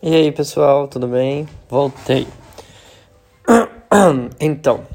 E 0.00 0.14
aí, 0.14 0.30
pessoal, 0.30 0.86
tudo 0.86 1.08
bem? 1.08 1.48
Voltei. 1.68 2.26
Então, 4.38 4.86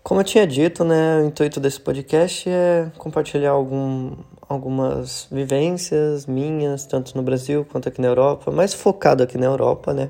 como 0.00 0.20
eu 0.20 0.24
tinha 0.24 0.46
dito, 0.46 0.84
né, 0.84 1.20
o 1.20 1.26
intuito 1.26 1.58
desse 1.58 1.80
podcast 1.80 2.48
é 2.48 2.88
compartilhar 2.96 3.50
algum, 3.50 4.12
algumas 4.48 5.26
vivências 5.28 6.24
minhas, 6.24 6.86
tanto 6.86 7.16
no 7.16 7.22
Brasil 7.24 7.66
quanto 7.68 7.88
aqui 7.88 8.00
na 8.00 8.06
Europa, 8.06 8.52
mais 8.52 8.72
focado 8.72 9.24
aqui 9.24 9.36
na 9.36 9.46
Europa, 9.46 9.92
né, 9.92 10.08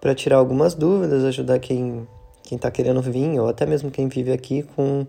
para 0.00 0.12
tirar 0.12 0.38
algumas 0.38 0.74
dúvidas, 0.74 1.22
ajudar 1.22 1.60
quem 1.60 2.08
quem 2.42 2.56
está 2.56 2.72
querendo 2.72 3.00
vir 3.00 3.38
ou 3.38 3.48
até 3.48 3.64
mesmo 3.66 3.90
quem 3.90 4.08
vive 4.08 4.32
aqui 4.32 4.64
com 4.74 5.06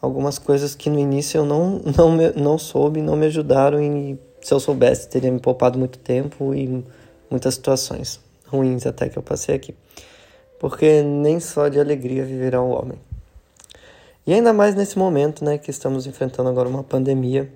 algumas 0.00 0.38
coisas 0.38 0.74
que 0.74 0.88
no 0.88 0.98
início 0.98 1.38
eu 1.38 1.44
não 1.44 1.82
não 1.96 2.16
não 2.34 2.58
soube, 2.58 3.02
não 3.02 3.14
me 3.14 3.26
ajudaram 3.26 3.82
e 3.82 4.18
se 4.40 4.52
eu 4.52 4.60
soubesse, 4.60 5.08
teria 5.08 5.30
me 5.30 5.40
poupado 5.40 5.78
muito 5.78 5.98
tempo 5.98 6.54
e 6.54 6.84
muitas 7.30 7.54
situações 7.54 8.20
ruins 8.46 8.86
até 8.86 9.08
que 9.08 9.16
eu 9.16 9.22
passei 9.22 9.54
aqui. 9.54 9.74
Porque 10.58 11.02
nem 11.02 11.40
só 11.40 11.68
de 11.68 11.78
alegria 11.78 12.24
viverá 12.24 12.60
o 12.60 12.70
homem. 12.70 12.98
E 14.26 14.34
ainda 14.34 14.52
mais 14.52 14.74
nesse 14.74 14.98
momento, 14.98 15.44
né, 15.44 15.56
que 15.56 15.70
estamos 15.70 16.06
enfrentando 16.06 16.48
agora 16.48 16.68
uma 16.68 16.84
pandemia 16.84 17.50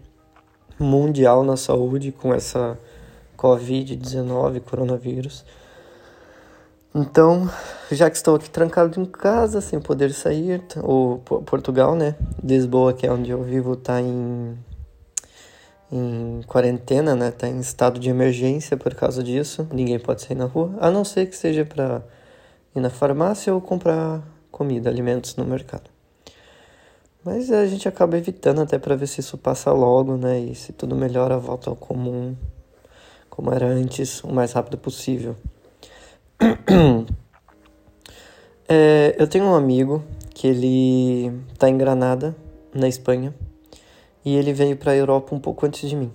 mundial 0.78 1.44
na 1.44 1.56
saúde 1.56 2.10
com 2.12 2.32
essa 2.32 2.78
Covid-19, 3.36 4.60
coronavírus. 4.60 5.44
Então, 6.94 7.50
já 7.90 8.08
que 8.08 8.16
estou 8.16 8.36
aqui 8.36 8.48
trancado 8.48 9.00
em 9.00 9.04
casa, 9.04 9.60
sem 9.60 9.80
poder 9.80 10.12
sair, 10.12 10.62
o 10.82 11.18
Portugal, 11.44 11.94
né, 11.94 12.14
Lisboa, 12.42 12.92
que 12.92 13.06
é 13.06 13.12
onde 13.12 13.30
eu 13.30 13.42
vivo, 13.42 13.74
está 13.74 14.00
em 14.00 14.56
em 15.94 16.42
quarentena, 16.42 17.14
né? 17.14 17.30
Tá 17.30 17.46
em 17.46 17.60
estado 17.60 18.00
de 18.00 18.10
emergência 18.10 18.76
por 18.76 18.94
causa 18.94 19.22
disso. 19.22 19.68
Ninguém 19.72 19.98
pode 19.98 20.22
sair 20.22 20.34
na 20.34 20.46
rua, 20.46 20.74
a 20.80 20.90
não 20.90 21.04
ser 21.04 21.26
que 21.26 21.36
seja 21.36 21.64
para 21.64 22.02
ir 22.74 22.80
na 22.80 22.90
farmácia 22.90 23.54
ou 23.54 23.60
comprar 23.60 24.22
comida, 24.50 24.90
alimentos 24.90 25.36
no 25.36 25.44
mercado. 25.44 25.88
Mas 27.24 27.50
a 27.50 27.64
gente 27.66 27.88
acaba 27.88 28.18
evitando 28.18 28.60
até 28.60 28.76
para 28.76 28.96
ver 28.96 29.06
se 29.06 29.20
isso 29.20 29.38
passa 29.38 29.72
logo, 29.72 30.16
né? 30.16 30.40
E 30.40 30.54
se 30.54 30.72
tudo 30.72 30.96
melhora, 30.96 31.38
volta 31.38 31.70
ao 31.70 31.76
comum, 31.76 32.36
como 33.30 33.52
era 33.52 33.66
antes, 33.66 34.22
o 34.24 34.32
mais 34.32 34.52
rápido 34.52 34.76
possível. 34.76 35.36
é, 38.68 39.14
eu 39.16 39.28
tenho 39.28 39.44
um 39.44 39.54
amigo 39.54 40.02
que 40.34 40.48
ele 40.48 41.32
tá 41.56 41.68
em 41.68 41.78
Granada, 41.78 42.34
na 42.74 42.88
Espanha 42.88 43.32
e 44.24 44.36
ele 44.36 44.52
veio 44.52 44.76
para 44.76 44.92
a 44.92 44.96
Europa 44.96 45.34
um 45.34 45.40
pouco 45.40 45.66
antes 45.66 45.88
de 45.88 45.94
mim. 45.94 46.12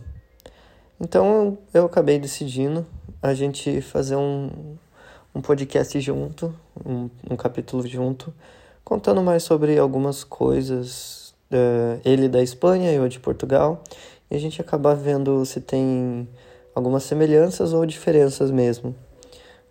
Então 1.00 1.58
eu 1.74 1.86
acabei 1.86 2.20
decidindo 2.20 2.86
a 3.22 3.34
gente 3.34 3.82
fazer 3.82 4.16
um, 4.16 4.50
um 5.34 5.42
podcast 5.42 6.00
junto, 6.02 6.54
um, 6.86 7.10
um 7.30 7.36
capítulo 7.36 7.86
junto, 7.88 8.34
contando 8.84 9.22
mais 9.22 9.44
sobre 9.44 9.78
algumas 9.78 10.24
coisas, 10.24 11.34
uh, 11.52 12.02
ele 12.04 12.28
da 12.28 12.42
Espanha 12.42 12.92
e 12.92 12.96
eu 12.96 13.08
de 13.08 13.20
Portugal, 13.20 13.84
e 14.30 14.36
a 14.36 14.40
gente 14.40 14.60
acabar 14.60 14.96
vendo 14.96 15.46
se 15.46 15.62
tem 15.62 16.28
algumas 16.74 17.04
semelhanças 17.04 17.74
ou 17.74 17.86
diferenças 17.86 18.52
mesmo. 18.52 18.96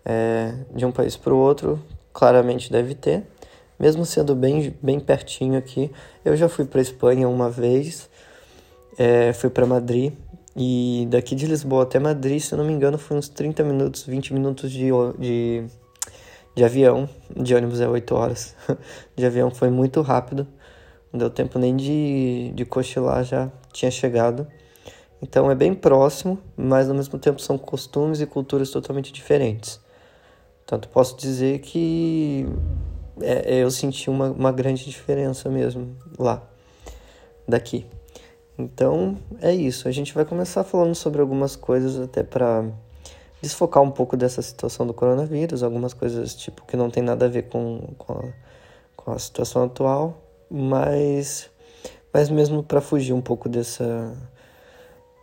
É, 0.04 0.54
de 0.74 0.86
um 0.86 0.92
país 0.92 1.16
para 1.16 1.34
o 1.34 1.36
outro, 1.36 1.78
claramente 2.14 2.72
deve 2.72 2.94
ter, 2.94 3.24
mesmo 3.78 4.06
sendo 4.06 4.34
bem, 4.34 4.74
bem 4.80 4.98
pertinho 4.98 5.58
aqui. 5.58 5.90
Eu 6.24 6.34
já 6.34 6.48
fui 6.48 6.64
para 6.64 6.80
Espanha 6.80 7.28
uma 7.28 7.50
vez 7.50 8.08
é, 8.98 9.32
fui 9.32 9.48
para 9.48 9.64
Madrid 9.64 10.12
e 10.60 11.06
daqui 11.08 11.36
de 11.36 11.46
Lisboa 11.46 11.84
até 11.84 12.00
Madrid, 12.00 12.40
se 12.40 12.52
eu 12.52 12.58
não 12.58 12.64
me 12.64 12.72
engano, 12.72 12.98
foi 12.98 13.16
uns 13.16 13.28
30 13.28 13.62
minutos, 13.62 14.02
20 14.02 14.34
minutos 14.34 14.72
de, 14.72 14.88
de, 15.16 15.64
de 16.52 16.64
avião. 16.64 17.08
De 17.34 17.54
ônibus 17.54 17.80
é 17.80 17.88
8 17.88 18.14
horas. 18.14 18.56
De 19.14 19.24
avião 19.24 19.52
foi 19.52 19.70
muito 19.70 20.00
rápido. 20.02 20.48
Não 21.12 21.18
deu 21.18 21.30
tempo 21.30 21.58
nem 21.58 21.76
de, 21.76 22.52
de 22.54 22.64
cochilar, 22.64 23.22
já 23.22 23.50
tinha 23.72 23.90
chegado. 23.90 24.46
Então 25.22 25.50
é 25.50 25.54
bem 25.54 25.74
próximo, 25.74 26.38
mas 26.56 26.88
ao 26.88 26.94
mesmo 26.94 27.18
tempo 27.18 27.40
são 27.40 27.56
costumes 27.56 28.20
e 28.20 28.26
culturas 28.26 28.70
totalmente 28.70 29.12
diferentes. 29.12 29.80
Tanto 30.66 30.88
posso 30.88 31.16
dizer 31.16 31.60
que 31.60 32.46
é, 33.20 33.62
eu 33.62 33.70
senti 33.70 34.10
uma, 34.10 34.30
uma 34.30 34.52
grande 34.52 34.84
diferença 34.84 35.48
mesmo 35.48 35.96
lá, 36.18 36.42
daqui. 37.46 37.86
Então 38.58 39.16
é 39.40 39.54
isso. 39.54 39.86
A 39.86 39.92
gente 39.92 40.12
vai 40.12 40.24
começar 40.24 40.64
falando 40.64 40.94
sobre 40.94 41.20
algumas 41.20 41.54
coisas 41.54 41.98
até 42.00 42.24
para 42.24 42.64
desfocar 43.40 43.82
um 43.82 43.90
pouco 43.90 44.16
dessa 44.16 44.42
situação 44.42 44.84
do 44.84 44.92
coronavírus, 44.92 45.62
algumas 45.62 45.94
coisas 45.94 46.34
tipo 46.34 46.66
que 46.66 46.76
não 46.76 46.90
tem 46.90 47.02
nada 47.02 47.26
a 47.26 47.28
ver 47.28 47.42
com, 47.42 47.94
com, 47.96 48.12
a, 48.14 48.32
com 48.96 49.12
a 49.12 49.18
situação 49.18 49.62
atual, 49.62 50.20
mas, 50.50 51.48
mas 52.12 52.28
mesmo 52.28 52.64
para 52.64 52.80
fugir 52.80 53.12
um 53.12 53.20
pouco 53.20 53.48
dessa, 53.48 54.12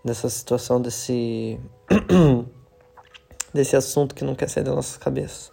dessa 0.03 0.29
situação, 0.29 0.81
desse, 0.81 1.59
desse 3.53 3.75
assunto 3.75 4.16
que 4.16 4.23
não 4.23 4.34
quer 4.34 4.50
sair 4.50 4.63
da 4.63 4.73
nossa 4.73 4.97
cabeça. 4.97 5.52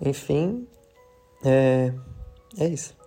Enfim, 0.00 0.66
é, 1.44 1.92
é 2.58 2.66
isso. 2.66 3.01